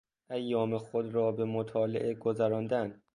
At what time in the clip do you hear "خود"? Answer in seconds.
0.77-1.13